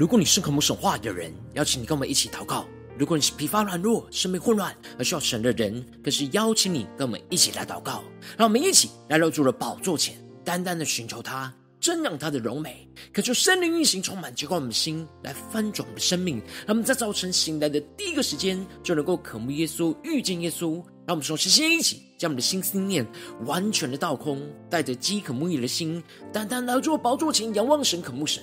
[0.00, 2.64] 如果你是渴慕神话的人，邀请你跟我们一起祷告；
[2.96, 8.02] 如果你是疲乏软弱、生命混乱而需要神的人，更是邀请你跟我们一起来祷告。
[8.34, 16.38] 让我们一起来到主的宝座前，单单的寻求他，瞻仰他的荣美，渴求圣灵运行充满，浇灌我们的心，来翻转我们的生命。
[16.66, 20.82] 让我们在早晨醒来的第一个时间，就能够渴慕耶稣、遇见耶稣。
[21.06, 23.06] 让我们说，先一起将我们的心思念
[23.44, 28.42] 完全的倒空，带着饥渴慕义的心，单单来到宝座前，仰望神、渴慕神。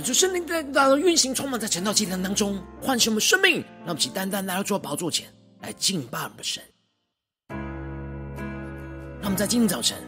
[0.00, 5.28] 感受圣灵在大的运行，充满在晨祷祭坛当中，唤醒我们生命，让我们起单单来到主的宝座前
[5.60, 6.62] 来敬拜我们的神。
[9.20, 9.98] 让我们在今天早晨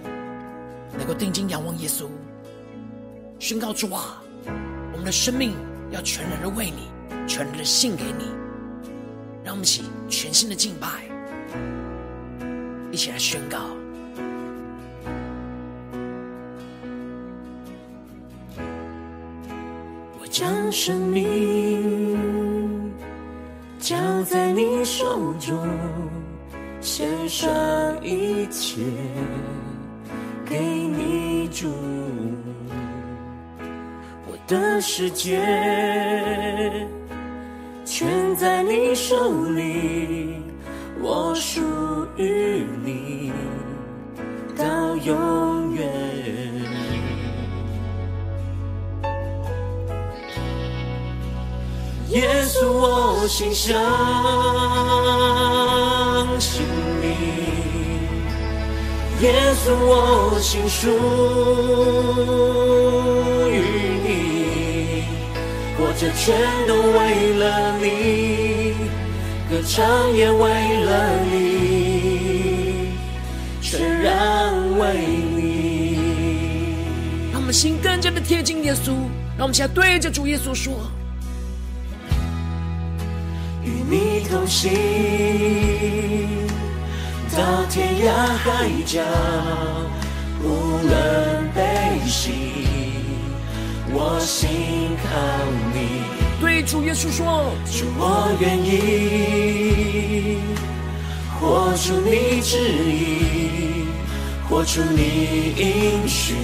[0.96, 2.06] 能够定睛仰望耶稣，
[3.38, 4.22] 宣告主啊，
[4.92, 5.52] 我们的生命
[5.90, 6.88] 要全然的为你，
[7.28, 8.24] 全然的献给你。
[9.44, 10.88] 让我们起全新的敬拜，
[12.90, 13.58] 一起来宣告。
[20.32, 22.90] 将生命
[23.78, 25.68] 交在你手中，
[26.80, 27.46] 献上
[28.02, 28.80] 一切
[30.46, 31.70] 给你主。
[34.26, 35.38] 我的世界
[37.84, 40.36] 全在你手里，
[41.02, 41.60] 我属
[42.16, 43.30] 于你
[44.56, 45.61] 到永
[52.12, 53.74] 耶稣，我心相
[56.38, 56.62] 信
[57.00, 57.06] 你；
[59.22, 59.32] 耶
[59.64, 60.90] 稣，我心属
[63.50, 63.56] 于
[64.04, 64.08] 你。
[65.78, 66.36] 活着全
[66.68, 68.74] 都为了你，
[69.48, 70.50] 歌唱也为
[70.84, 70.90] 了
[71.32, 72.92] 你，
[73.62, 74.12] 全然
[74.78, 74.82] 为
[75.34, 75.96] 你。
[77.32, 78.92] 让我们心更加的贴近耶稣，
[79.34, 80.74] 让我们现在对着主耶稣说。
[83.92, 84.72] 你同行，
[87.36, 88.08] 到天涯
[88.42, 89.02] 海角，
[90.42, 91.60] 无论悲
[92.06, 92.32] 喜，
[93.92, 94.48] 我心
[94.96, 95.04] 靠
[95.74, 95.76] 你。
[96.40, 100.38] 对主耶稣说，主我愿意
[101.38, 102.56] 活出你旨
[102.88, 103.84] 意，
[104.48, 106.34] 活出你应许，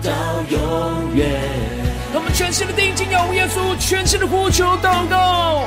[0.00, 0.12] 到
[0.48, 1.67] 永远。
[2.12, 5.64] 让我们全心的定睛仰望耶稣，全心的呼求祷告。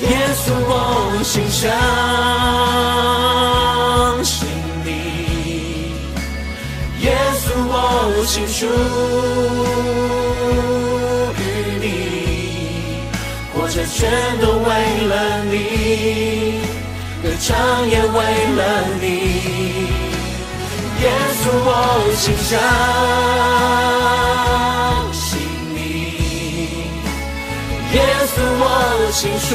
[0.00, 1.70] 耶稣，我心相
[4.24, 4.48] 信
[4.84, 4.90] 你；
[7.04, 8.66] 耶稣，我心属
[11.38, 11.40] 于
[11.80, 11.86] 你。
[13.52, 14.10] 活着全
[14.40, 14.68] 都为
[15.06, 16.62] 了你，
[17.22, 17.46] 歌唱
[17.88, 18.16] 也为
[18.56, 18.60] 了
[19.00, 19.97] 你。
[21.00, 21.06] 耶
[21.40, 21.70] 稣，我
[22.16, 22.58] 心相
[25.12, 25.38] 信
[25.72, 25.78] 你；
[27.94, 27.96] 耶
[28.26, 28.62] 稣，我
[29.12, 29.50] 心属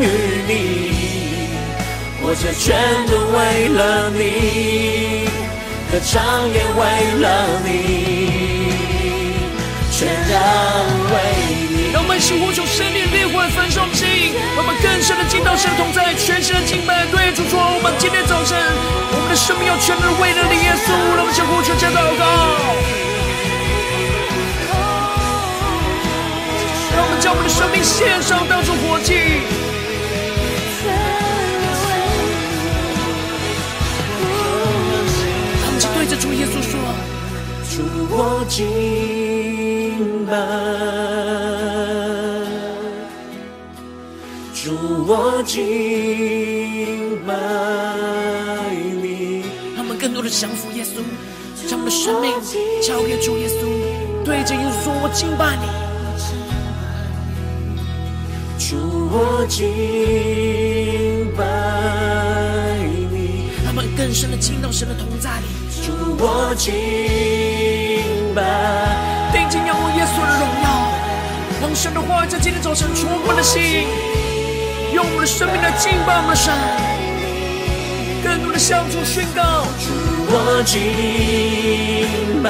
[0.00, 0.02] 于
[0.48, 0.50] 你。
[2.20, 2.66] 我这全
[3.06, 3.38] 都为
[3.68, 3.80] 了
[4.10, 4.18] 你，
[5.92, 6.12] 歌唱
[6.48, 6.80] 也为
[7.20, 7.26] 了
[7.64, 7.68] 你，
[9.92, 9.96] 全
[10.28, 10.32] 然
[11.12, 11.14] 为
[11.70, 11.72] 你。
[11.92, 13.86] 让我们一起呼求圣灵烈火焚烧，
[14.56, 18.56] 我们更深的进到神同在，全新的敬拜，对主说：我们今天早晨，
[19.12, 22.24] 我们的生命要全然为了你，耶稣，让我们向呼求，加祷告。
[26.96, 29.14] 让我们将我们的生命献上，当作活祭。
[35.60, 36.78] 让我们对着主耶稣说
[37.70, 40.32] ：“主我敬拜，
[45.06, 45.60] 我敬
[47.26, 47.32] 拜
[49.02, 49.44] 你。”
[49.76, 51.02] 让我们更多的降服耶稣，
[51.68, 52.32] 将我们的生命
[52.80, 53.58] 交给主耶稣，
[54.24, 55.66] 对着耶稣说：“我敬拜你。”
[58.56, 58.76] 主
[59.12, 59.62] 我敬
[61.36, 61.44] 拜
[63.12, 65.46] 你，他们更深的进到神的同在里。
[65.84, 66.72] 主我敬
[68.34, 68.40] 拜，
[69.32, 70.66] 定睛仰望耶稣的荣耀，
[71.60, 73.86] 让神的话语在今天早晨触摸我的心，
[74.94, 76.54] 用我们的生命来敬拜我们的神，
[78.22, 79.66] 更多的向主宣告。
[79.82, 79.90] 主
[80.30, 82.48] 我敬拜。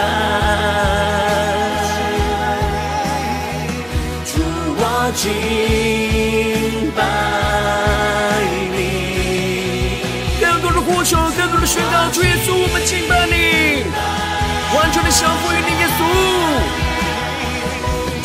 [5.14, 5.30] 敬
[6.96, 6.98] 拜
[8.72, 8.76] 你，
[10.40, 13.84] 更多的呼求，更多的宣告，主耶稣，我们敬拜你，
[14.74, 16.00] 完全的降服于你，耶稣。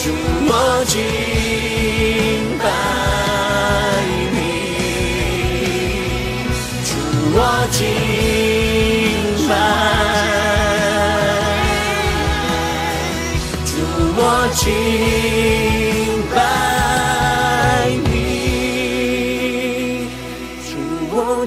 [0.01, 0.03] 主
[0.47, 0.51] 我
[0.87, 0.97] 敬
[7.79, 7.87] 敬
[9.47, 9.51] 拜，
[13.63, 13.71] 主
[14.17, 14.19] 我
[14.53, 14.59] 敬
[16.35, 16.37] 拜。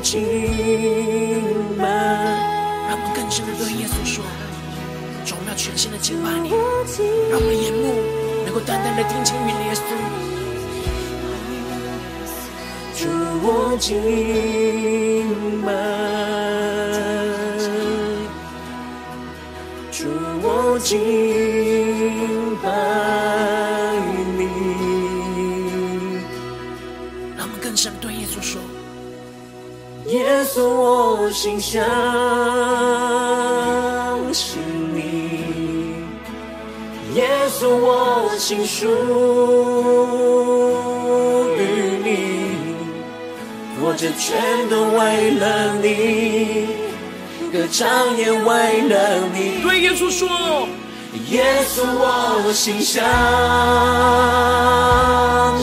[0.03, 0.19] 敬
[1.79, 1.85] 拜，
[2.89, 4.25] 让我们更深的对耶稣说
[5.25, 6.49] ：“主，我们要全心的敬拜你，
[7.31, 7.95] 让我们的眼目
[8.45, 9.79] 能够单单的定睛于耶稣。”
[13.45, 13.91] 我敬
[15.65, 15.69] 拜，
[19.91, 20.07] 主
[20.43, 20.95] 我敬
[22.63, 22.65] 拜
[24.39, 24.41] 你，
[27.37, 28.61] 让我们更深对耶稣说。
[30.07, 31.83] 耶稣，我心相
[34.33, 34.61] 信
[34.95, 35.01] 你；
[37.15, 38.87] 耶稣，我心属。
[43.83, 44.41] 活着全
[44.71, 46.69] 都为了你，
[47.53, 49.61] 歌唱也为了你。
[49.61, 50.29] 对耶稣说：
[51.31, 53.03] 耶稣，我心相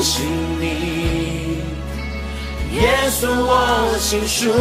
[0.03, 0.25] 信
[0.59, 1.59] 你。
[2.75, 4.51] 耶稣，我心属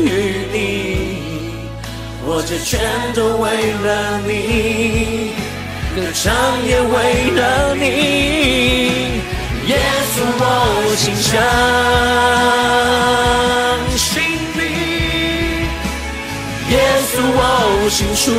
[0.00, 0.56] 于你，
[2.26, 2.80] 活着全
[3.14, 4.32] 都为了你，
[5.94, 6.32] 歌唱
[6.66, 7.82] 也为了你。
[9.66, 9.78] 耶
[10.14, 11.34] 稣，我心相
[13.98, 14.22] 信
[14.54, 14.60] 你，
[16.70, 16.74] 耶
[17.10, 17.42] 稣，我
[17.90, 18.30] 心属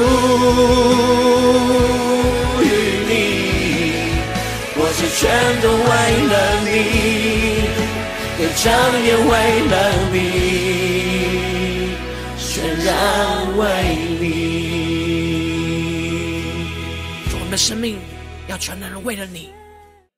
[2.64, 2.66] 于
[3.10, 3.12] 你，
[4.74, 5.22] 活着全
[5.62, 5.92] 都为
[6.32, 6.34] 了
[6.64, 6.66] 你。
[8.38, 8.64] 歌唱
[9.04, 9.30] 也为
[9.72, 9.74] 了
[10.14, 10.16] 你，
[12.38, 12.44] 全
[12.86, 12.88] 然
[13.58, 13.62] 为
[14.20, 14.24] 你。
[17.30, 17.98] 主，我们的生命
[18.48, 19.50] 要全然的为了你，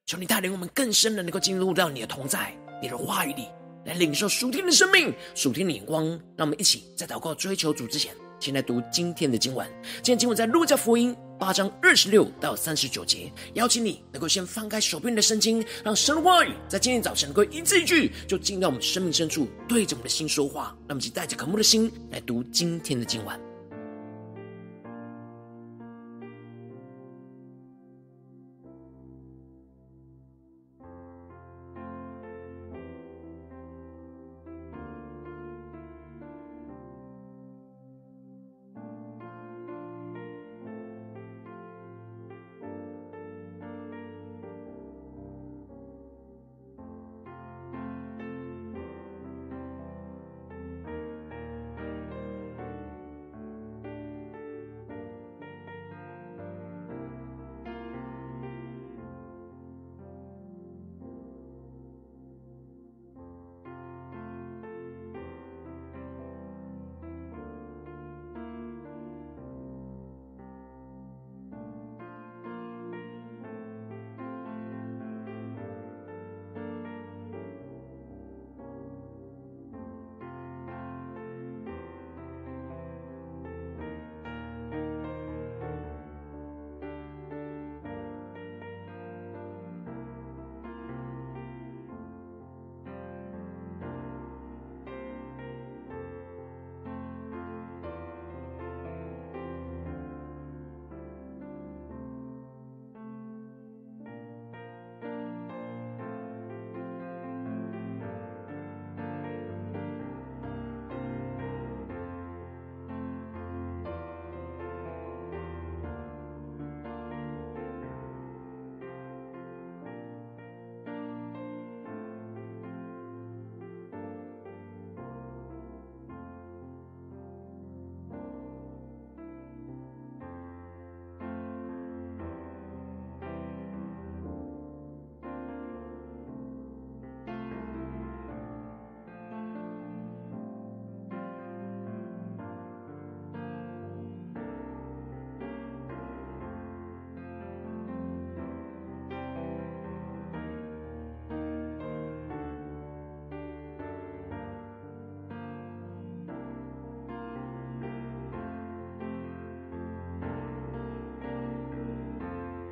[0.07, 3.49] 求你带领我们更深的能够进入到你的同在、你的话语里，
[3.83, 6.05] 来领受属天的生命、属天的眼光。
[6.37, 9.67] 让我们一起在祷告追求主之前，先来读今天的经文。
[9.95, 20.73] 今天经文在路加福音八章二十六到三十九节，邀请你能够先翻开手边的圣经，让神的话语在今天早晨能够一字一句就进到我们生命深处，对着我们的心说话。
[20.87, 23.46] 让我们一起带着渴慕的心来读今天的经文。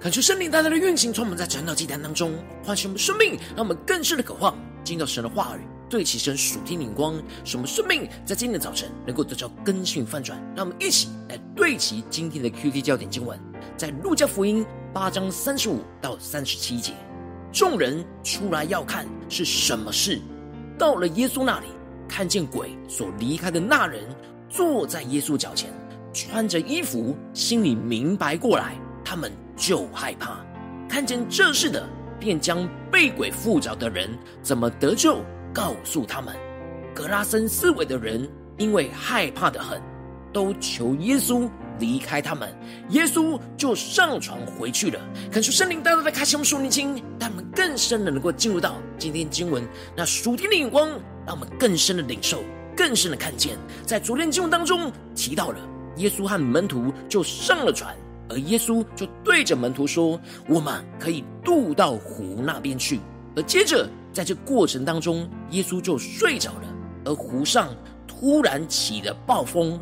[0.06, 2.32] 感谢圣灵带来的运行，从我们在晨祷祭坛当中
[2.64, 10.40] 唤醒我们生命，让我们更深的渴望进到神的话语，对齐神属天灵光，使我们生命在今天的早晨能够得到更新翻转。
[10.56, 13.36] 让我们一起来对齐今天的 QT 焦点经文，
[13.76, 16.94] 在路加福音八章三十五到三十七节。
[17.52, 20.22] 众人出来要看是什么事，
[20.78, 21.66] 到了耶稣那里，
[22.08, 24.04] 看见鬼所离开的那人
[24.52, 25.74] 坐在耶稣脚前，
[26.14, 29.32] 穿着衣服，心里明白过来，他们。
[29.56, 30.38] 就害怕，
[30.90, 31.88] 看见这事的，
[32.20, 34.10] 便将被鬼附着的人
[34.42, 35.22] 怎么得救，
[35.54, 36.36] 告诉他们。
[36.94, 39.82] 格拉森四围的人因为害怕的很，
[40.32, 42.54] 都求耶稣离开他们。
[42.90, 45.00] 耶稣就上船回去了。
[45.32, 49.62] 恳求圣灵大大的开启我们属灵经，让我们更深的能够进入到今天经文
[49.96, 50.90] 那属天的眼光，
[51.26, 52.42] 让我们更深的领受，
[52.76, 53.58] 更深的看见。
[53.86, 55.60] 在昨天经文当中提到了，
[55.98, 57.96] 耶稣和门徒就上了船。
[58.30, 63.00] 而耶稣就对着门徒说：“我们可以渡到湖那边去。”
[63.36, 66.74] 而接着，在这过程当中，耶稣就睡着了。
[67.06, 67.70] 而湖上
[68.08, 69.80] 突然起了暴风，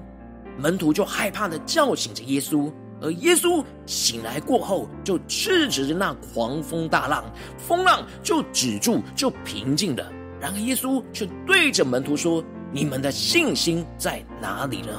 [0.57, 2.71] 门徒就害怕的叫醒着耶稣。
[3.01, 7.23] 而耶稣醒来过后，就斥责着那狂风大浪，
[7.57, 10.11] 风浪就止住，就平静了。
[10.39, 14.89] 然而耶稣却对着门徒说：“你们的信心在哪里呢？”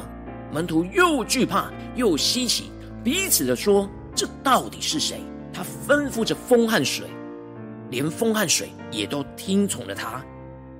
[0.53, 2.71] 门徒又惧怕又稀奇。
[3.05, 5.21] 彼此的说：“这到底是谁？”
[5.53, 7.07] 他吩咐着风和水，
[7.91, 10.25] 连风和水也都听从了他。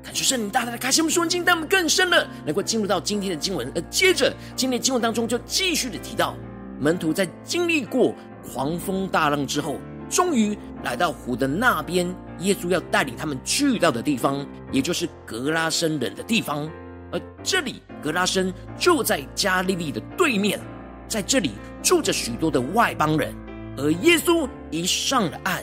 [0.03, 3.71] 感谢圣灵大大的开启我们属灵经，带我们更深了，能够进入到今天的经文。
[3.75, 6.35] 而接着，今天的经文当中就继续的提到，
[6.81, 9.77] 门徒在经历过狂风大浪之后，
[10.09, 12.13] 终于来到湖的那边。
[12.41, 16.69] 耶稣要带领他们去到的地方，也就是格拉森人的地方。
[17.13, 20.59] 而这里，格拉森就在加利利的对面。
[21.07, 21.53] 在这里
[21.85, 23.35] 住着许多的外邦人，
[23.77, 25.63] 而耶稣一上了岸，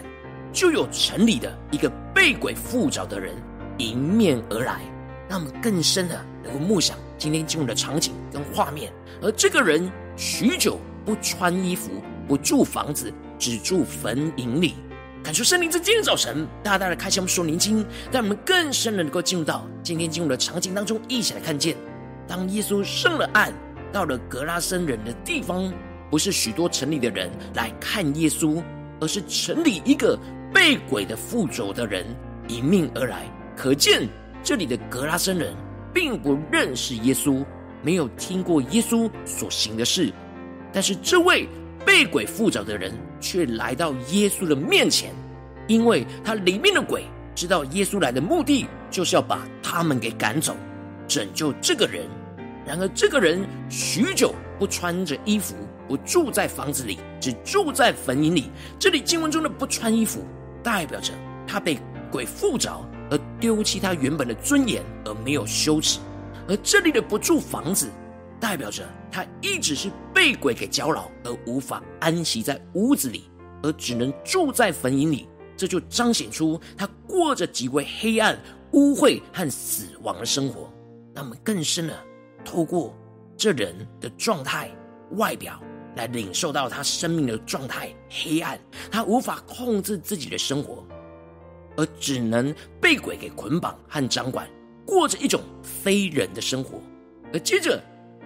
[0.53, 3.33] 就有城里的一个被鬼附着的人
[3.79, 4.81] 迎面而来，
[5.27, 8.93] 让我们更深的能够默想今天进入的场景跟画面。
[9.19, 11.89] 而这个人许久不穿衣服，
[12.27, 14.75] 不住房子，只住坟塋里。
[15.23, 21.75] 感受圣灵在今天早晨大大的开箱说灵经，让我们更深的能够进入到今天进入的场景当中，一起来看见，
[22.27, 23.51] 当耶稣上了岸。
[23.93, 25.69] 到了格拉森人的地方，
[26.11, 28.61] 不是许多城里的人来看耶稣，
[28.99, 30.19] 而是城里一个
[30.53, 32.05] 被鬼的附着的人
[32.49, 33.23] 迎面而来。
[33.55, 34.07] 可见
[34.43, 35.55] 这里的格拉森人
[35.93, 37.45] 并不认识耶稣，
[37.81, 40.11] 没有听过耶稣所行的事。
[40.73, 41.47] 但是这位
[41.85, 45.13] 被鬼附着的人却来到耶稣的面前，
[45.67, 50.57] 因为他里面的鬼知道耶稣来的目的就是要把他们给赶走，
[51.07, 52.05] 拯救这个人。
[52.65, 55.55] 然而，这个人许久不穿着衣服，
[55.91, 58.49] 不住在房子里，只住在坟茔里。
[58.79, 60.23] 这里经文中的“不穿衣服”，
[60.63, 61.11] 代表着
[61.45, 61.77] 他被
[62.09, 65.99] 鬼附着，而丢弃他原本的尊严，而没有羞耻；
[66.47, 67.89] 而这里的“不住房子”，
[68.39, 73.29] 代表着他一直是被鬼给搅扰，而无法安息在屋子里，
[73.61, 75.27] 而只能住在坟茔里。
[75.57, 78.39] 这就彰显出他过着极为黑暗、
[78.71, 80.71] 污秽和死亡的生活。
[81.13, 81.93] 那么更深的。
[82.45, 82.95] 透过
[83.35, 84.71] 这人的状态、
[85.17, 85.61] 外表
[85.95, 88.59] 来领受到他生命的状态黑暗，
[88.91, 90.85] 他无法控制自己的生活，
[91.75, 94.49] 而只能被鬼给捆绑和掌管，
[94.85, 96.79] 过着一种非人的生活。
[97.33, 97.81] 而接着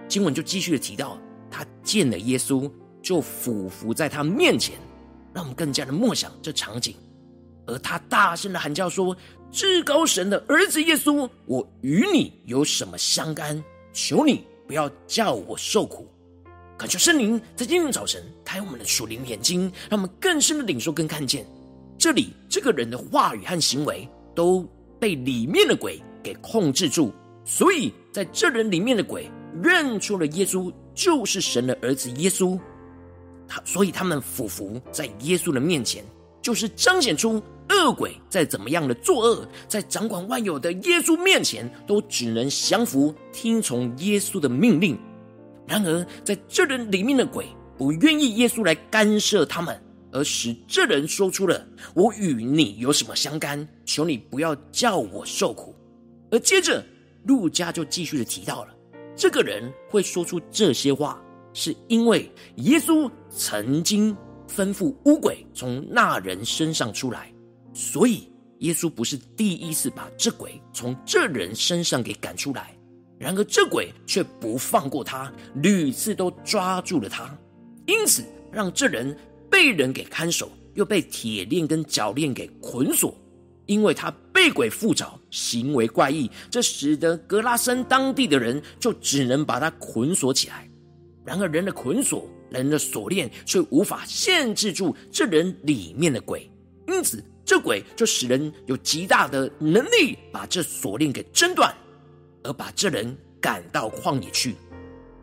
[0.08, 1.18] 经文就继续的提到，
[1.50, 2.70] 他见了耶稣，
[3.02, 4.76] 就俯伏在他面前，
[5.32, 6.94] 让我们更加的默想这场景。
[7.66, 9.16] 而他大声的喊叫说
[9.50, 16.06] ：“至高神的儿子耶稣，我与你有什么相干？”求你不要叫我受苦，
[16.78, 21.46] 恳求圣灵在今天早晨开我们的属灵眼睛，让我们更深的领受跟看见，
[21.96, 24.62] 这里这个人的话语和行为都
[25.00, 27.10] 被里面的鬼给控制住，
[27.46, 29.30] 所以在这人里面的鬼
[29.62, 32.60] 认出了耶稣就是神的儿子耶稣，
[33.48, 36.04] 他所以他们俯伏在耶稣的面前，
[36.42, 37.42] 就是彰显出。
[37.68, 44.96] 恶鬼在怎么样的作恶，在掌管万有的耶稣面前，都只能降服、听从耶稣的命令。
[45.66, 47.46] 然而，在这人里面的鬼
[47.76, 49.80] 不愿意耶稣来干涉他们，
[50.12, 53.66] 而使这人说出了“我与你有什么相干？
[53.84, 55.74] 求你不要叫我受苦。”
[56.30, 56.84] 而接着，
[57.24, 58.74] 路加就继续的提到了，
[59.16, 61.20] 这个人会说出这些话，
[61.52, 64.16] 是因为耶稣曾经
[64.48, 67.32] 吩咐污鬼从那人身上出来。
[67.72, 68.30] 所以，
[68.60, 72.75] 耶稣不是第一次把这鬼从这人身上给赶出来，
[73.18, 77.36] 然而这鬼却不放过他，屡次都抓住了他，
[77.86, 79.16] 因此让这人
[79.50, 83.16] 被人给看守，又被铁链跟脚链给捆锁，
[83.64, 90.68] 因为他被鬼附着，行为怪异，这使得格拉森当地的人就只能把他捆锁起来。
[91.24, 96.48] 然而，人的捆锁、人的锁链却无法限制住这人里面的鬼，
[96.86, 101.74] 因此这鬼就使人有极大的能力把这锁链给挣断，
[102.46, 104.54] 而把这人赶到旷野去。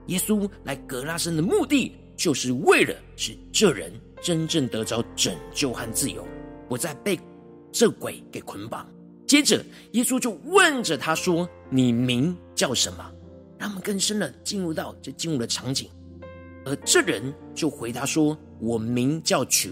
[0.08, 6.28] 耶稣来格拉森的目的，就是为了使这人真正得着拯救和自由，
[6.68, 7.18] 不再被
[7.72, 8.86] 这鬼给捆绑。
[9.26, 9.64] 接着，
[9.94, 13.12] 耶稣就问着他说：“你名叫什么？”
[13.58, 15.90] 他们更深的进入到这进入的场景。
[16.66, 19.72] 而这人就回答说：“我名叫群。”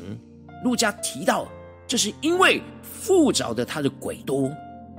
[0.64, 1.48] 路加提到，
[1.86, 4.50] 这是因为附着的他的鬼多。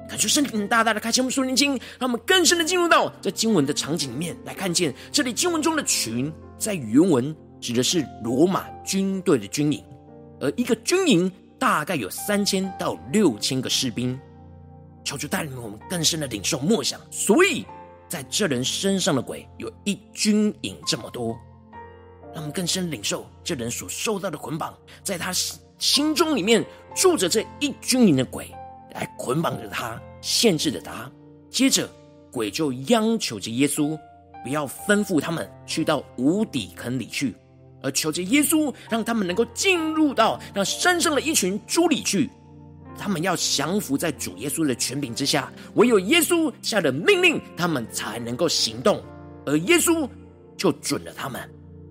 [0.08, 9.82] 感谢圣灵大大的开启我们属灵经，让我们更深的进入到这经文的场景里面来看见，这里经文中的群，在原文指的是罗马军队的军营，
[10.38, 14.18] 而一个军营大概有三千到六千个士兵。
[15.02, 17.64] 求主带领我们更深的领受默想，所以
[18.06, 21.34] 在这人身上的鬼有一军营这么多，
[22.34, 25.32] 让我们更深领受这人所受到的捆绑，在他
[25.78, 28.52] 心中里面住着这一军营的鬼。
[28.94, 31.10] 来捆绑着他，限制着他。
[31.50, 31.88] 接着，
[32.30, 33.98] 鬼就央求着耶稣，
[34.42, 37.34] 不要吩咐他们去到无底坑里去，
[37.82, 42.30] 而求着耶稣让他们能够进入到那山上的一群猪里去。
[42.98, 49.02] 他们要降服在主耶稣的权柄之下，唯有耶稣下的命令，他们才能够行动。
[49.44, 50.08] 而耶稣
[50.56, 51.40] 就准了他们。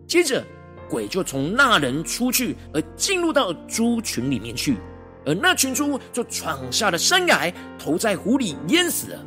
[0.08, 0.46] 接着，
[0.90, 4.78] 鬼就从那人出去，而进入到猪群里面去。
[5.26, 9.20] 而那群猪就闯下了山崖，投在湖里淹死了。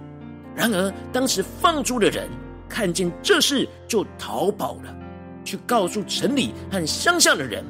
[0.56, 2.28] 然而，当时放猪的人
[2.68, 4.94] 看见这事，就逃跑了，
[5.44, 7.64] 去告诉城里和乡下的人。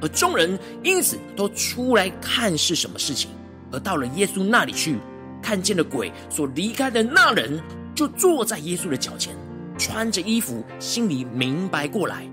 [0.00, 3.30] 而众人因此都出来看是什么事情。
[3.72, 4.98] 而到了耶稣那里去，
[5.42, 7.60] 看见了鬼所离开的那人，
[7.94, 9.34] 就坐在耶稣的脚前，
[9.78, 12.24] 穿着衣服，心里明白过来。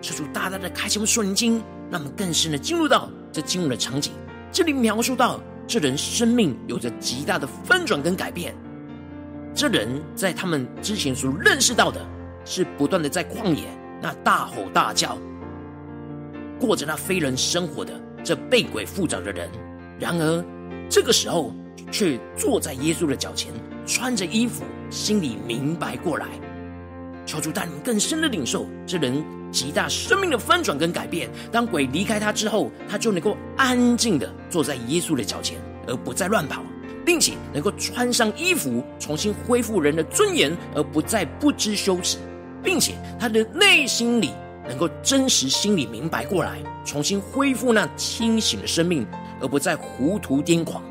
[0.00, 4.12] 这就大大的开启我们属灵经，让我们更深的进入到这经文的场景。
[4.50, 8.54] 这里描述到，这人生命有着极大的翻转跟改变。
[9.54, 12.00] 这人在他们之前所认识到的，
[12.44, 13.64] 是不断的在旷野
[14.00, 15.18] 那大吼大叫，
[16.58, 19.50] 过着那非人生活的这被鬼附着的人。
[19.98, 20.44] 然而
[20.88, 21.52] 这个时候，
[21.90, 23.52] 却坐在耶稣的脚前，
[23.86, 26.26] 穿着衣服，心里明白过来。
[27.26, 29.22] 求主带领更深的领受这人。
[29.50, 31.28] 极大生命的翻转跟改变。
[31.50, 36.62] 当鬼离开他之后，他就能够安静的坐在耶稣的脚前，而不再乱跑，
[37.04, 42.18] 并且能够穿上衣服，重新恢复人的尊严，而不再不知羞耻，
[42.62, 44.32] 并且他的内心里
[44.68, 49.06] 能够真实心里明白过来，重新恢复那清醒的生命，
[49.40, 50.82] 而不再糊涂癫狂。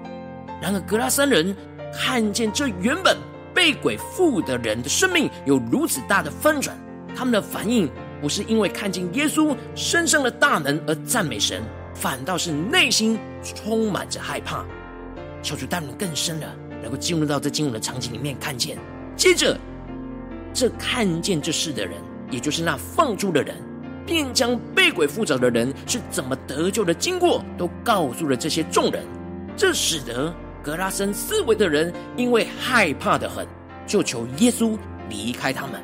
[0.60, 1.56] 然而，格拉森人
[1.94, 3.16] 看见这原本
[3.54, 6.76] 被鬼附的人的生命有如此大的翻转，
[7.16, 7.88] 他们的反应。
[8.22, 11.62] 不是因为看见耶稣身上的大能而赞美神，
[11.94, 14.66] 反倒是内心充满着害怕。
[15.44, 16.48] 求主带领更深的，
[16.82, 18.78] 能够进入到这经文的场景里面看见。
[19.16, 19.58] 接着，
[20.54, 21.94] 这看见这事的人，
[22.32, 23.56] 也就是那放猪的人，
[24.06, 29.06] 便将被鬼附着的人是怎么得救的经过，都告诉了这些众人。
[29.56, 33.48] 这使得格拉森四围的人因为害怕的很，
[33.86, 34.78] 就求耶稣
[35.10, 35.82] 离开他们。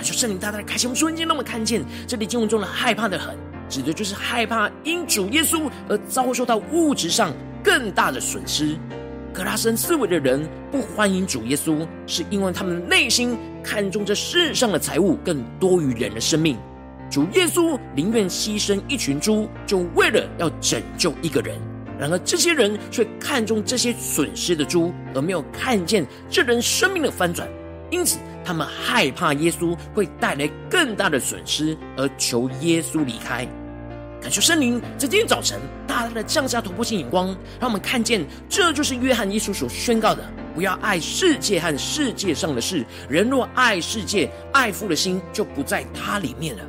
[0.00, 3.36] 感谢圣灵大大的开启，我们瞬间让我们看见这里经文中的害怕的很，
[3.68, 8.78] 指的就是害怕因主耶稣而遭受到物质上更大的损失。
[9.30, 16.56] 革拉森思维的人不欢迎主耶稣，是因为他们内心看重这世上的财物更多于人的生命。
[17.10, 21.58] 主耶稣宁愿牺牲一群猪，就为了要拯救一个人。
[21.98, 27.46] 然而这些人却看重这些损失的猪，而没有看见这人生命的翻转。
[27.90, 33.46] 因此，他们害怕耶稣会带来更大的损失，而求耶稣离开。
[34.20, 40.22] 感谢圣灵在今天早晨大大的降下突破性眼光，让我们看见，这就是约翰一书所宣告的：
[40.54, 42.84] 不要爱世界和世界上的事。
[43.08, 46.62] 人若爱世界，爱父的心就不在他里面了。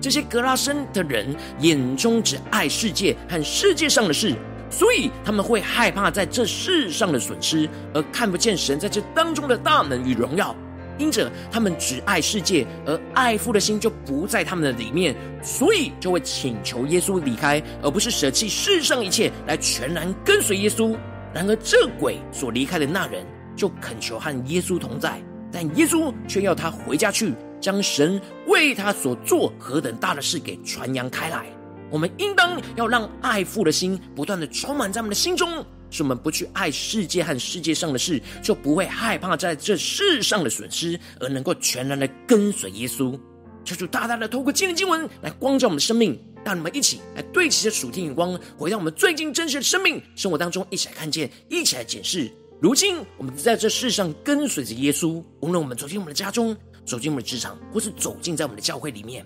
[0.00, 4.34] 这些格拉森的人眼中只爱世界和世界上的事，
[4.70, 10.54] 所以他们会害怕在这世上的损失，而看不见神在这当中的大能与荣耀。
[10.98, 20.96] 因着他们只爱世界，而爱父的心就不在他们的里面，所以就会请求耶稣离开，而不是舍弃世上一切来全然跟随耶稣。
[21.32, 31.46] 然而，这鬼所离开的那人就恳求和耶稣同在，但耶稣却要他回家去，将神为他所做何等大的事给传扬开来。
[31.90, 43.18] 我们应当要让爱父的心不断的充满在我们的心中，使我们不去爱世界和世界上的事，就不会害怕在这世上的损失，而能够全然的跟随耶稣。
[43.64, 52.30] 求主大大的透过今天经文来光照我们的生命，让我们一起来对齐着属天眼光，回到我们最近真实的生命生活当中，一起来看见，一起来检视。
[52.60, 59.24] 如今我们在这世上跟随着耶稣，无论我们走进我们的家中，走进我们的职场，或是走进在我们的教会里面。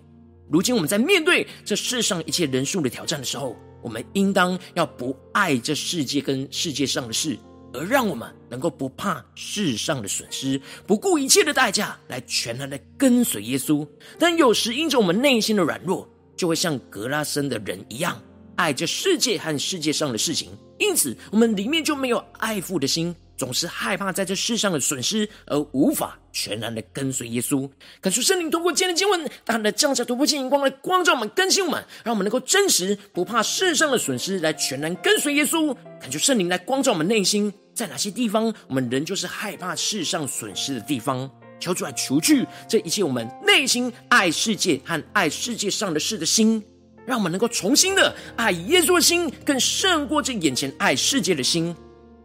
[0.50, 7.36] 如今我们在面对这世上一切人数的挑战的时候，我们应当要不爱这世界跟世界上的事，
[7.72, 13.86] 而让我们能够不怕世上的损失，不顾一切的代价来全然的跟随耶稣。
[14.18, 18.20] 但有时因着我们内心的软弱，就会像格拉森的人一样，
[18.56, 23.14] 爱这世界和世界上的事情，因此我们里面就没有爱父的心。
[23.36, 27.68] 总是害怕在这世上的损失，而无法全然的跟随耶稣。
[28.00, 35.74] 感受圣灵通过今天的经文，大胆的降下突破性眼光来光照我们、更新我们，让我们能够真实不怕世上的损失，来全然跟随耶稣。
[36.00, 46.62] 感受圣灵来光照我们内心，在哪些地方我们仍旧是害怕世上损失的地方，求主来除去这一切我们内心爱世界和爱世界上的事的心，
[47.06, 51.74] 让我们能够重新的爱耶稣的心，更胜过这眼前爱世界的心。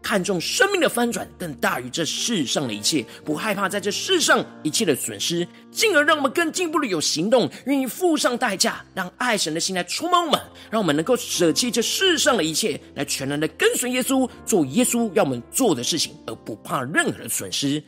[0.02, 17.82] 看重生命的翻转，更大于这世上的一切，不害怕在这世上一切的损失，进而让我们更进一步的有行动，愿意付上代价，让爱神的心来触摸我们，让我们能够舍弃这世上的一切，来全然的跟随耶稣，做耶稣要我们做的事情，而不怕任何的损失。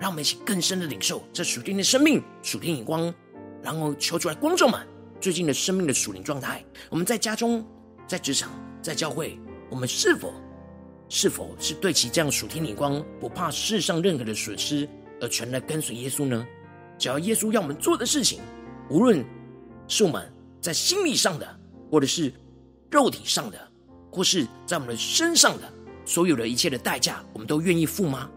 [0.00, 3.14] 让我们一起更深的领受这属天的生命、属天眼光，
[3.62, 4.80] 然后求主来光照们
[5.20, 6.64] 最近的生命的属灵状态。
[6.90, 7.64] 我们在家中、
[8.08, 8.50] 在职场、
[8.82, 9.38] 在教会，
[9.70, 10.34] 我们是否？
[11.14, 14.88] 是否是对其这样属天眼光，不怕世上任何的损失，
[15.20, 16.46] 而全然跟随耶稣呢？
[16.98, 18.40] 只要耶稣要我们做的事情，
[18.88, 19.22] 无论
[19.86, 21.46] 是我们在心理上的，
[21.90, 22.32] 或者是
[22.90, 23.58] 肉体上的，
[24.10, 25.70] 或是在我们的身上的，
[26.06, 28.30] 所有的一切的代价，我们都愿意付吗？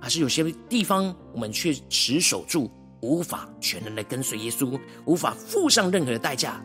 [0.00, 6.64] 还是有些地方我们却持守住，无法全然的跟随耶稣，无法付上任何的代价，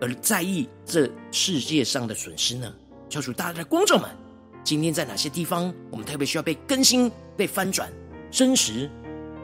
[0.00, 2.74] 而在意这世界上的损失呢？
[3.10, 4.08] 教主大家的观众们。
[4.64, 7.92] 今天在哪些地方，我们特别需要被更新、被翻转、
[8.30, 8.88] 真实？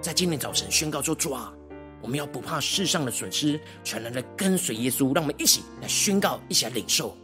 [0.00, 1.52] 在今天早晨宣告说：“主啊，
[2.00, 7.16] 我们要不怕世上的损失，全然的跟随耶稣。”让我们一起来宣告，一起来领受。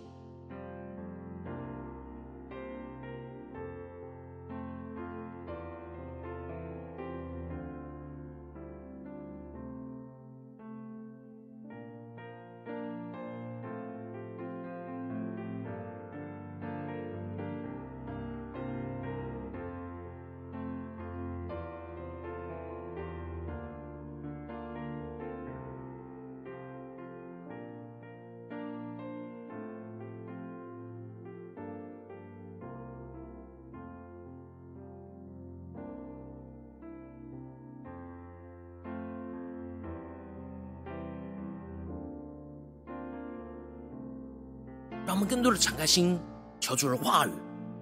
[45.34, 46.16] 更多的敞开心，
[46.60, 47.30] 求主的话语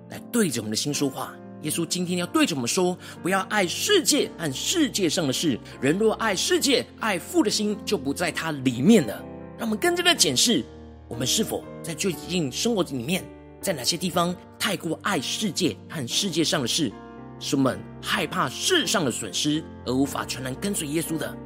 [0.09, 1.35] 来对着我们的心说话。
[1.61, 5.61] 耶稣今天要对着我们说：不要爱世界和世界上的事。
[5.79, 9.23] 人若爱世界，爱父的心就不在他里面了。
[9.59, 10.65] 让我们更加的检视，
[11.09, 13.23] 我们是否在最近生活里面，
[13.61, 16.91] 在哪些地方太过爱世界和世界上的事，
[17.39, 21.37] 使我们害怕世上的损失，而无法全然跟随耶稣的。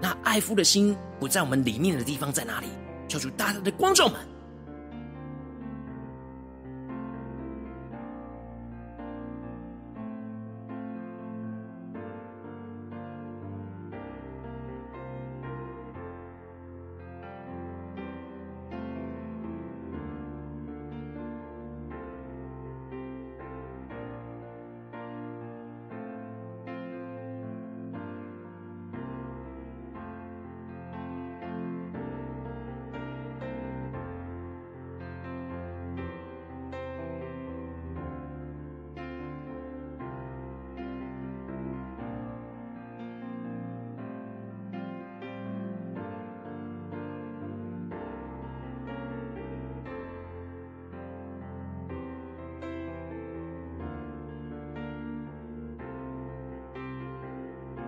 [0.00, 2.68] 那爱父的心不在我们里面的地方在哪里？
[3.06, 4.16] 求主大大的光照们。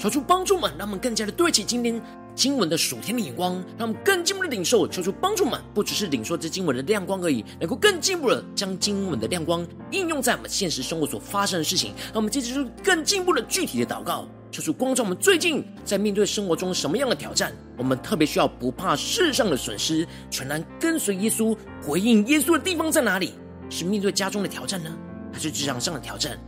[0.08, 2.00] 求主帮助们，让我们更加的对齐今天
[2.34, 4.88] 经文的属天的眼光，让我们更进一步的领受。
[4.88, 11.92] 求主帮助们，不只是领受这经文的亮光而已，能够更进一步的将经文的亮光应用在我们现实生活所发生的事情。
[12.06, 23.34] 让我们接着就更进一步的具体的祷告，求主光照我们最近在面对生活中什么样的挑战，我们特别需要不怕世上的损失，全然跟随耶稣，回应耶稣的地方在哪里？
[23.68, 24.90] 是面对家中的挑战呢，
[25.34, 26.38] 还是职场上的挑战，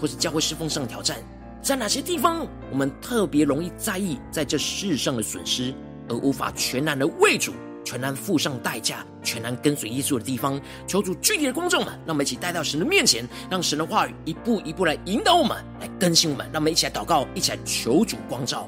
[0.00, 1.18] 或是教会侍奉上的挑战？
[1.62, 5.74] 在哪些地方，我们特别容易在意在这世上的损失，
[6.08, 7.52] 而无法全然的为主、
[7.84, 10.58] 全然付上代价、全然跟随耶稣的地方？
[10.86, 16.46] 求主具体的光照们，让我们一起带到神的面前，让神的话语一步一步来引导我们，来更新我们。
[16.50, 18.66] 让我们一起来祷告，一起来求主光照。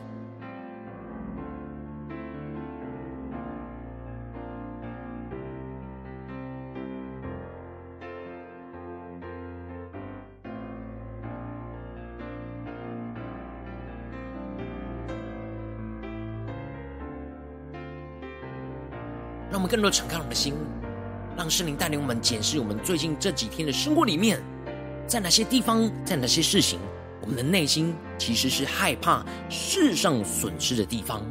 [19.62, 20.54] 我们更多敞开我们的心，
[21.36, 24.42] 让圣灵带领我们检视我们最近这几天的生活里面，
[25.06, 26.80] 在哪些地方，在哪些事情，
[27.20, 31.24] 我们的内心其实是害怕世上损失的地方。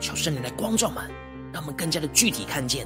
[0.00, 1.08] 求圣灵来光照我们，
[1.52, 2.84] 让我们更加的具体看见，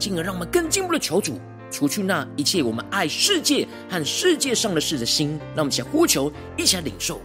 [0.00, 1.38] 进而让我们更进一步的求主，
[1.70, 5.38] 除去那一切我们爱世界和世界上的事的心。
[5.54, 7.20] 让我们一起呼求，一起来领受。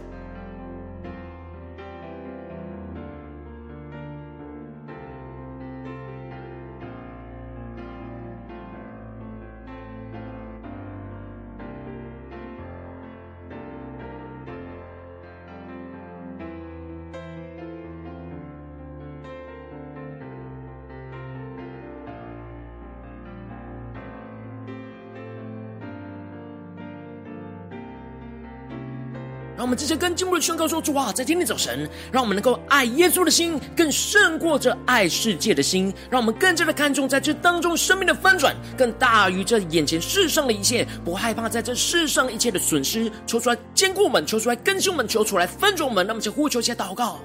[29.57, 35.91] 让我们直接跟进步的宣告说：主啊，在今天早晨，让我们能够爱耶稣的心，更胜过这爱世界的心。
[36.11, 43.11] 让我们更加的看重在这当中生命的翻转，更大于这眼前世上的一切，不害怕在这世上一切的损失。
[43.25, 46.05] 求出来坚固我们，求出来更新我们，求出来翻转我们。
[46.05, 47.19] 那么，就呼求，且祷告。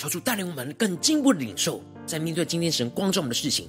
[0.00, 3.68] 求主带领我们更进一步的领受，在面对今天神光照我们的事情，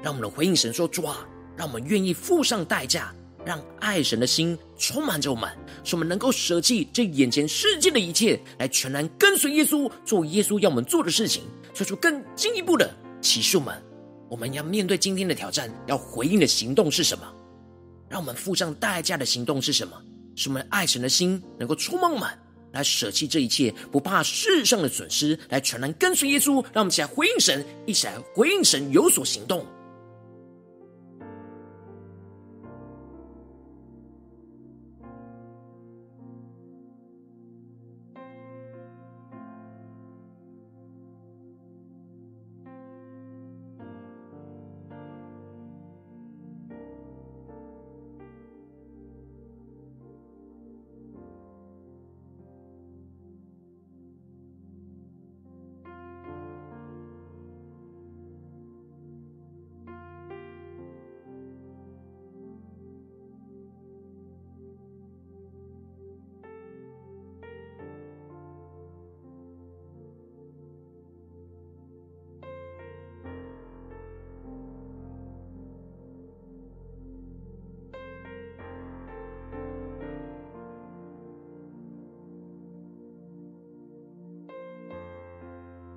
[0.00, 3.12] 让我们的回应神说：“主啊，让我们愿意付上代价，
[3.44, 5.50] 让爱神的心充满着我们，
[5.82, 11.42] 使我们能够舍弃这眼前世界的一切，来全然跟随耶稣，做耶稣要我们做的事情。”
[11.74, 12.88] 求主更进一步的
[13.20, 13.82] 启示我们，
[14.30, 17.24] 我们要面对今天的挑战，要回应的行动是什么？
[18.08, 20.00] 让我们付上代价的行动是什么？
[20.36, 22.28] 使我们爱神的心能够充满我们。
[22.72, 26.54] 来舍弃这一切，不怕世上的损失，来全然跟随耶稣。
[26.72, 29.66] 让我们一起来回应神，一起来回应神，有所行动。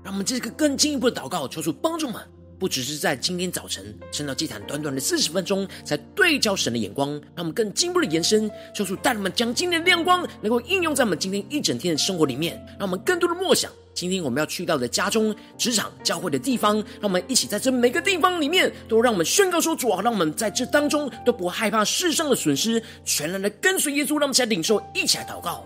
[0.05, 2.21] 让我们这个更进一步的祷告，求主帮助我们，
[2.59, 24.19] 不只是在今天早晨升到祭坛短短的四十分钟，才对焦神的眼光，让我们更进一步的延伸，求主带我们将今天的亮光能够应用在我们今天一整天的生活里面，让我们更多的默想今天我们要去到的家中、职场、教会的地方，让我们一起在这每个地方里面，都让我们宣告说：主啊，让我们在这当中都不害怕世上的损失，全然的跟随耶稣。
[24.19, 25.65] 让我们一起来领受，一起来祷告。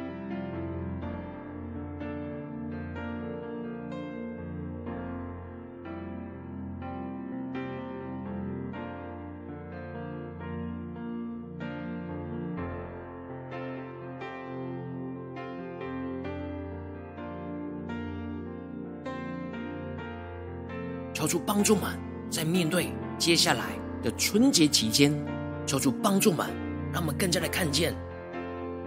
[21.31, 21.97] 主帮助们，
[22.29, 23.67] 在面对接下来
[24.03, 25.17] 的春节期间，
[25.65, 26.45] 求主帮助们，
[26.91, 27.95] 让我们更加的看见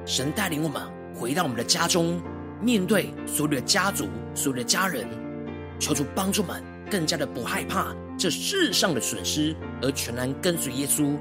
[0.04, 0.82] 神带领我们
[1.14, 2.20] 回到我们的家中，
[2.60, 5.08] 面对所有的家族、所有的家人。
[5.78, 11.16] 求主帮助们，更加的不害怕这世上的损失，而全然跟随耶稣，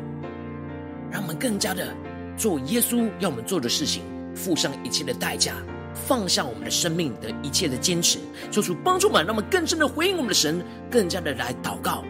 [1.09, 1.95] 让我们更加的
[2.35, 4.03] 做耶稣要我们做的事情，
[4.35, 5.55] 付上一切的代价。
[6.05, 8.19] 放下我们的生命的一切的坚持，
[8.51, 12.03] 做出帮助我们，让我们更深的回应我们的神，更加的来祷告。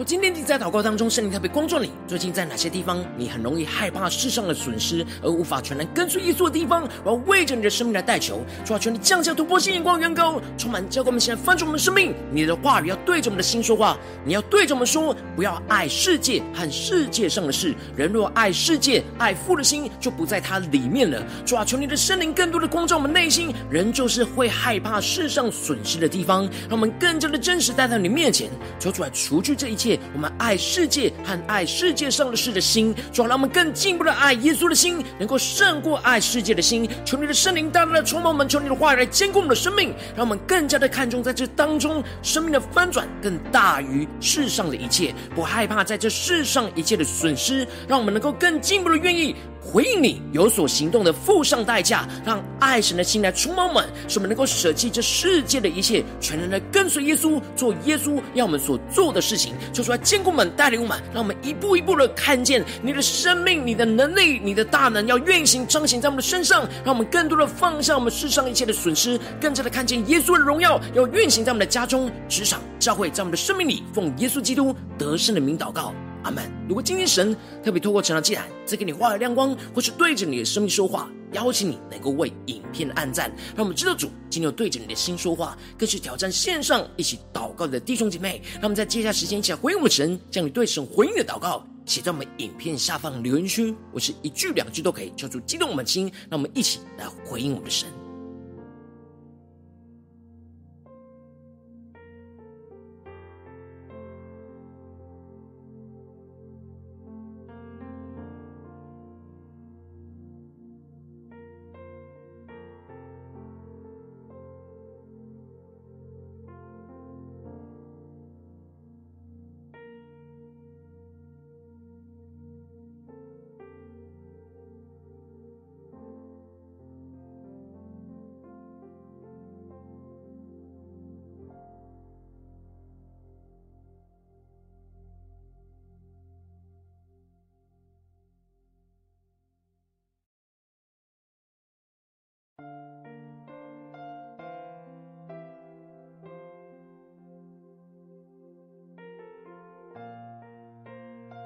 [0.00, 1.90] 我今天你在祷告当中，圣灵特别光照你。
[2.08, 6.88] 最近在哪些地方，你很容易害怕世上的损失，而无法全然跟随耶稣的地方？
[7.04, 12.14] 我要为着你的生命来代求，主啊，求你降下突破性眼光，远高，充满教灌我们，现在翻转我们的生命。
[12.32, 17.74] 你的话语要对着我们的心说话，你要对着我们说，不要爱世界和世界上的事。
[17.94, 21.22] 人若爱世界，爱父的心就不在他里面了。
[21.44, 23.54] 主啊，求你的圣灵更多的光照我们内心。
[23.68, 29.89] 人就是会害怕世上损失的地方，让我们更加的真实带到你面前，求主来除去这一切。
[30.12, 36.88] 我们爱世界和爱世界上的事的心，主要让我们更进一步的爱耶稣的心，能够胜过爱世界的心。
[37.04, 49.34] 求你的圣灵大大的充满我们，求你的话语来坚固我们的生命，让我们更加的看重在这当中生命的翻转，更大于世上的一切，不害怕在这世上一切的损失，让我们能够更进一步的愿意。
[49.62, 59.54] 回应你有所行动的，付上代价，让爱神的心来充满我们，使我们能够舍弃这世界的一切，全然的跟随耶稣，做耶稣要我们所做的事情。
[59.72, 75.94] 求主来坚固我们，带领我们，让我们一步一步的看见你的生命、你的能力、你的大能要运行彰显在我们的身上，让我们更多的放下我们世上一切的损失，更加的看见耶稣的荣耀要运行在我们的家中、职场、教会，在我们的生命里，奉耶稣基督得胜的名祷告。
[76.22, 76.44] 阿门。
[76.68, 88.42] 如果今天神特别透过成长祭坛，再给你画的亮光，或是对着你的生命说话，邀请你能够为影片按赞，让我们知道主今天有对着你的心说话，更是挑战线上一起祷告的弟兄姐妹。
[88.54, 97.88] 让我们在接下来时间一起来回应我们神，将你对神回应的祷告写在我们影片下方留言区，我是一句两句都可以，求主激动我们的心，让我们一起来回应我们的神。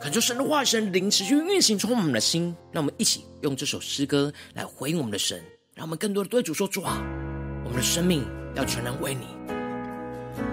[0.05, 2.55] 恳求神的话语、神灵持续运行，充满我们的心。
[2.71, 5.43] 让我们一起用这首诗歌来回应我们的神，
[5.75, 7.03] 让我们更多的对主说：“主啊，
[7.65, 8.23] 我们的生命
[8.55, 9.23] 要全然为你。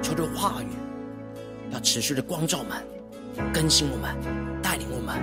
[0.01, 0.67] 求的话语
[1.69, 2.81] 要持续的光照满、
[3.53, 4.15] 更新我们、
[4.63, 5.21] 带领我们，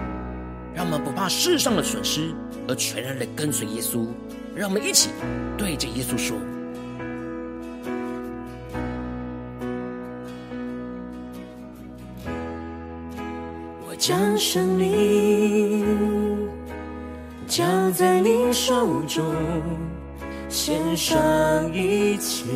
[0.74, 2.30] 让我们不怕世上的损失，
[2.68, 4.08] 而全然的跟随耶稣。
[4.54, 5.08] 让我们一起
[5.56, 6.36] 对着耶稣说。”
[14.09, 15.84] 将生命
[17.46, 19.22] 交在你手中，
[20.48, 21.18] 献上
[21.74, 22.46] 一切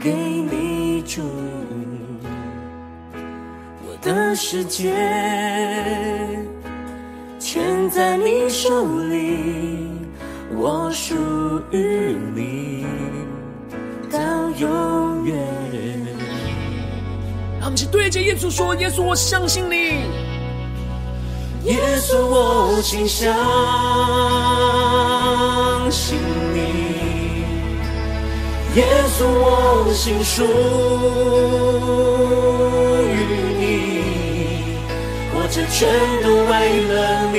[0.00, 1.22] 给你主。
[3.86, 4.92] 我的世界
[7.38, 9.38] 全在你手里，
[10.56, 11.14] 我属
[11.70, 12.84] 于你
[14.10, 14.18] 到
[14.58, 15.03] 永。
[17.74, 20.04] 们一起对着耶稣说：“耶稣，我相信你。
[21.64, 23.34] 耶稣，我心相
[25.90, 26.16] 信
[26.54, 26.58] 你。
[28.76, 28.84] 耶
[29.18, 30.44] 稣，我心属
[33.10, 33.12] 于
[33.58, 33.62] 你。
[35.32, 35.88] 活着全
[36.22, 36.52] 都为
[36.86, 37.36] 了你，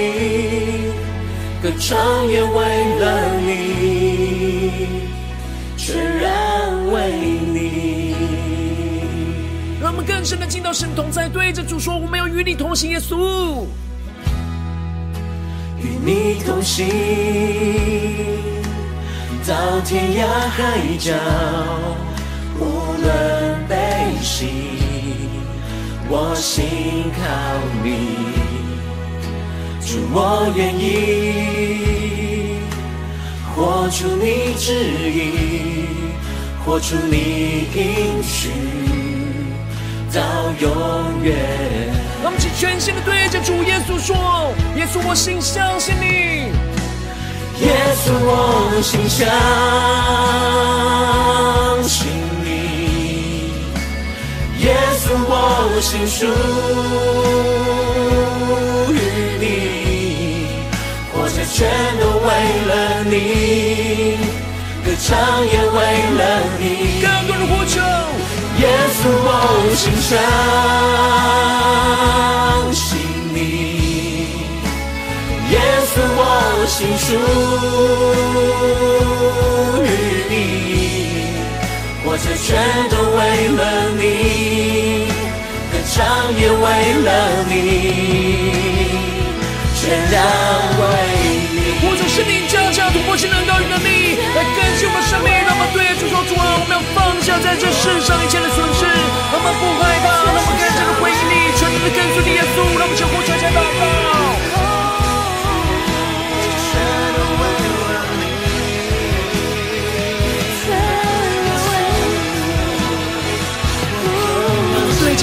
[1.64, 2.56] 歌唱也为
[3.00, 3.04] 了
[3.40, 3.50] 你，
[5.78, 6.28] 全然
[6.92, 7.35] 为你。”
[10.06, 13.66] 更深的进到神同在，对着主说：“我们要与你同行。”耶稣，
[15.82, 16.88] 与你同行，
[19.48, 21.14] 到天涯海角，
[22.60, 22.64] 无
[23.02, 23.76] 论悲
[24.22, 24.48] 喜，
[26.08, 26.66] 我心
[27.18, 27.24] 靠
[27.84, 27.90] 你。
[29.82, 32.60] 主，我愿意
[33.56, 34.74] 活出你旨
[35.12, 35.86] 意，
[36.64, 38.85] 活出你应许。
[40.16, 40.22] 到
[40.62, 41.36] 永远。
[42.24, 44.16] 让我们全心的对着主耶稣说
[44.80, 46.50] ：“耶稣，我心相信你。
[47.60, 47.68] 耶
[48.02, 49.28] 稣，我心相
[51.84, 52.08] 信
[52.44, 52.48] 你。
[54.64, 55.34] 耶稣，我
[55.82, 56.26] 心属
[58.94, 58.96] 于
[59.38, 59.44] 你。
[61.12, 61.68] 活着全
[62.00, 62.28] 都为
[62.70, 63.14] 了你，
[64.86, 65.06] 歌唱
[65.46, 65.78] 也为
[66.18, 66.22] 了
[66.58, 66.95] 你。
[68.66, 69.30] 耶稣，我
[69.76, 70.18] 心相
[72.74, 72.98] 信
[73.32, 73.38] 你。
[75.52, 75.56] 耶
[75.92, 76.20] 稣，我
[76.66, 77.08] 心属
[79.86, 79.88] 于
[80.32, 80.34] 你。
[82.04, 82.48] 活着全
[82.90, 83.20] 都为
[83.56, 83.62] 了
[84.00, 84.04] 你，
[85.72, 85.96] 歌唱
[86.40, 86.66] 也为
[87.06, 87.08] 了
[87.48, 87.54] 你，
[89.76, 90.14] 全然
[90.80, 90.84] 为
[91.54, 91.58] 你。
[91.84, 95.45] 我主圣灵降下突破性能高与能力，来更新我们生命。
[95.76, 102.64] 对主说：主啊，我们要放下在这世上一切的损失，让我们不害怕，让我们更加的回应你，全然的跟随你耶稣。
[102.80, 103.84] 让我们相互传下祷告。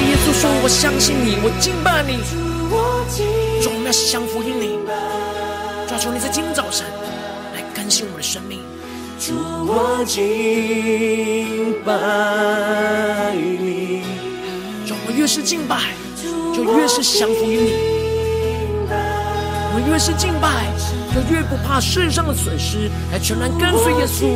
[0.02, 2.18] 耶稣说：我相信你，我敬拜你。
[3.62, 4.78] 主，我们要降服于你。
[5.88, 6.86] 抓住你在今早晨
[7.54, 8.60] 来更新我们的生命。
[9.24, 11.92] 主，我敬拜
[13.36, 14.02] 你。
[14.84, 15.76] 主，我越是敬拜，
[16.52, 17.70] 就越是降服于你。
[19.74, 20.66] 我越是敬拜，
[21.14, 24.26] 就越不怕世上的损失，来全然跟随耶稣。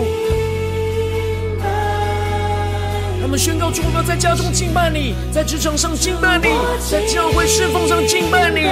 [3.18, 6.46] 让我们宣告：主，我们要在家中敬拜你，在职场上敬拜你，
[6.88, 8.62] 在教会侍奉上敬拜你。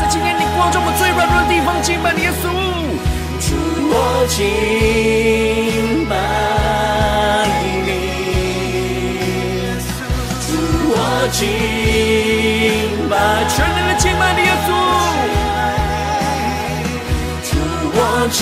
[0.00, 2.87] 在今天你光照我最软弱的地方，敬拜你耶稣。
[3.90, 3.94] 我
[4.28, 4.36] 敬
[6.08, 6.12] 拜
[7.86, 7.88] 你。
[10.44, 10.48] 主，
[10.90, 10.94] 我
[11.32, 11.40] 敬
[13.08, 13.12] 拜，
[13.48, 14.68] 全能的敬拜你耶稣。
[17.48, 17.50] 主，
[17.94, 17.98] 我
[18.30, 18.38] 敬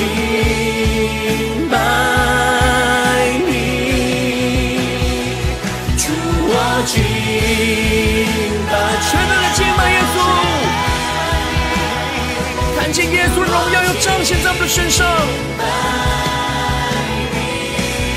[14.66, 15.06] 的身上，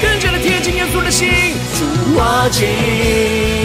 [0.02, 1.30] 更加的贴近耶稣的心。
[1.78, 1.86] 主，
[2.16, 3.59] 我敬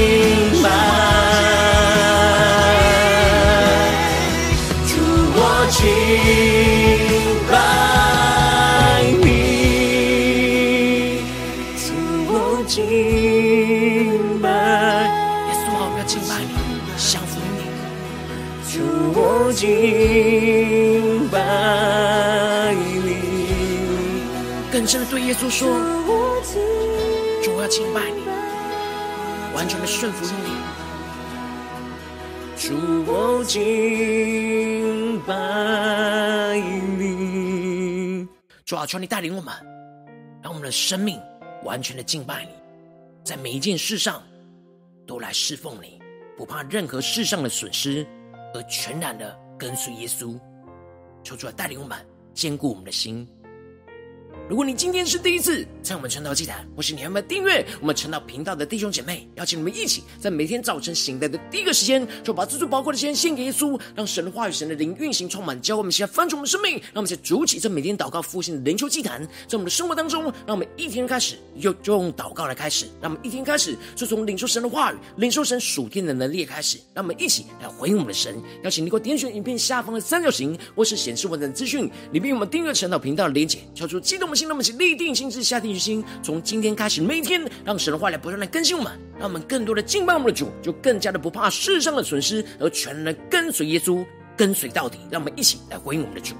[25.54, 25.68] 说：
[27.44, 28.24] 主，我要敬拜你，
[29.54, 30.50] 完全的顺服于你。
[32.56, 32.74] 主，
[33.06, 36.58] 我敬拜
[36.98, 38.26] 你。
[38.64, 39.54] 主啊，求你带领我们，
[40.42, 41.20] 让我们的生命
[41.62, 42.50] 完全的敬拜你，
[43.22, 44.20] 在每一件事上
[45.06, 46.02] 都来侍奉你，
[46.36, 48.04] 不怕任何世上的损失，
[48.54, 50.36] 而全然的跟随耶稣。
[51.22, 51.96] 求主来带领我们，
[52.32, 53.24] 坚固我们的心。
[54.46, 78.42] 如果你今天是第一次在我们晨祷祭坛，或是你还没有订阅我们晨祷频道的弟兄姐妹，邀请你们一起在每天早晨醒来的第一个时间，就把这最宝贵的时间献给耶稣，让神的话语、神的灵运行充满，教我们现在翻转我们生命，让我们在主起这每天祷告复兴的灵修祭坛，在我们的生活当中，让我们一天开始就就用祷告来开始，让我们一天开始就从领受神的话语、领受神属天的能力开始，让我们一起来回应我们的神。
[78.62, 94.04] 邀请你给我点选影片下方的三角形，或是显示文字资讯里面有我们订阅晨祷频道的连结，敲出激动的心，让我们一起立定心志，下定决心，从今天开始，每天让神的话来不断的更新我们，让我们更多的敬拜我们的主，就更加的不怕世上的损失，而全然的跟随耶稣，
[94.36, 94.98] 跟随到底。
[95.10, 96.34] 让我们一起来回应我们的主。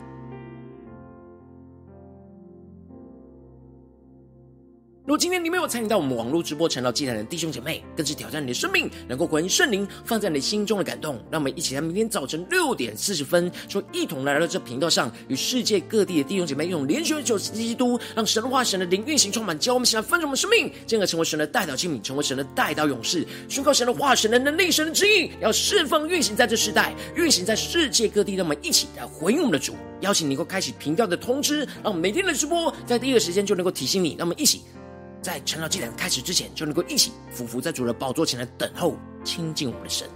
[5.06, 11.16] 如果今天你没有参与到我们网络直播晨祷祭坛的弟兄姐妹，更是挑战你的生命，能够回应圣灵放在你心中的感动。
[11.30, 28.36] 让我们一起在明天早晨六点四十分，说一同来到这频道上，与世界各地的弟兄姐妹用连续九十基督，让神话、神的灵运行充满，教我们起来翻转我们生命，进而成为神的代祷器皿，成为神的代祷勇士，宣告神的话、神的能力、神的旨意，要释放运行在这世代，运行在世界各地。
[28.36, 34.16] 让我们一起来回应我们的主，邀请你能够开启频道的通知，让我们每天的直播在第一个时间就能够提醒你。
[34.18, 34.62] 让我们一起。
[35.24, 38.94] 在晨祷祭坛开始之前，就能够一起俯伏在主的宝座前来等候
[39.24, 40.06] 亲近我们的神。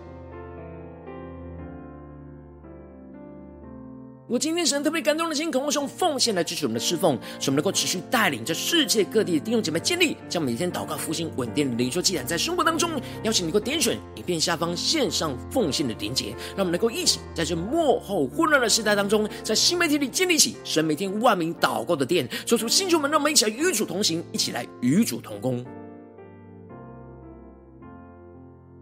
[4.29, 12.91] 我今天神特别感动的心，渴望用奉献来支持我们的侍奉，使我们能够持续带领着世界各地的弟兄姐妹建立，将每天祷告复兴稳定的灵修祭坛，在生活当中，
[13.23, 25.65] 邀请你能够点选影片下方线上奉献的连结，让我们能够一起在这幕后混乱的时代当中，在新媒体里建立起神每天万名祷告的殿，说出新球门，让我们一起来与主同行，一起来与主同工。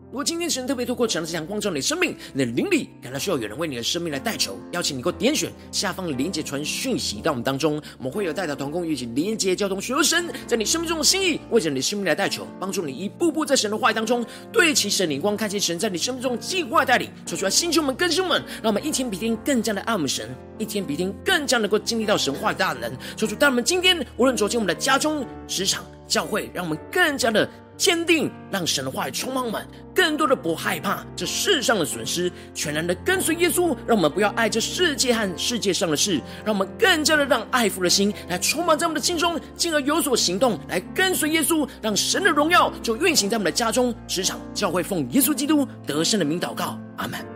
[0.08, 10.26] 如果今天神特别透过这样的这光照你的生命，你的灵里感到需要有人为你的生命来代求，邀请你给我点选下方的连结传讯息到我们当中，我们会有代表同工，一起连接交通，寻求神。
[10.46, 13.68] 在你生命中的心意，为着你的生命来代求，帮助你一步步在神。
[13.68, 15.10] 的话语当中对齐神。
[15.10, 15.76] 灵光，看见神。
[15.76, 22.32] 在你生命中计划带领，说出来星球们更新们，让我们一天比一天更加的爱我们神，一天比一天更加能够经历到神。
[22.32, 27.48] 话的大能，说出当我们今天无论走进我们的家中、职场、教会，让我们更加的。
[27.76, 33.76] 坚定，让神的话语充满我们，更多的不害怕这世上的损失，全然的跟随耶稣。
[33.86, 47.35] 让我们不要爱这世界和世界上的事，让我们更加的让爱父的心来充满在我们的心中，进而有所行动，来跟随耶稣，让神的荣耀就运行在我们的家中、职场、教会，奉耶稣基督得胜的名祷告，阿门。